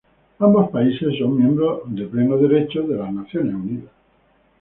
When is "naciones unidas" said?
3.13-3.91